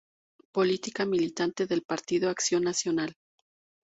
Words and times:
Política, 0.51 1.05
militante 1.05 1.67
del 1.67 1.83
Partido 1.83 2.27
Acción 2.31 2.63
Nacional. 2.63 3.15